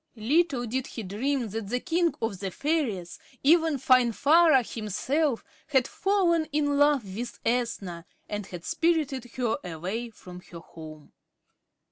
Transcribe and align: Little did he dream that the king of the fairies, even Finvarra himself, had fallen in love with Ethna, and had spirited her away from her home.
Little 0.15 0.65
did 0.65 0.87
he 0.87 1.03
dream 1.03 1.49
that 1.49 1.67
the 1.69 1.79
king 1.79 2.15
of 2.23 2.39
the 2.39 2.49
fairies, 2.49 3.19
even 3.43 3.77
Finvarra 3.77 4.63
himself, 4.63 5.43
had 5.67 5.87
fallen 5.87 6.45
in 6.45 6.79
love 6.79 7.05
with 7.15 7.39
Ethna, 7.45 8.07
and 8.27 8.47
had 8.47 8.65
spirited 8.65 9.25
her 9.35 9.59
away 9.63 10.09
from 10.09 10.41
her 10.49 10.57
home. 10.57 11.11